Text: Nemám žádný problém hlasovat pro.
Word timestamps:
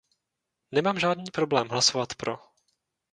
Nemám 0.71 0.99
žádný 0.99 1.23
problém 1.33 1.67
hlasovat 1.67 2.13
pro. 2.15 2.37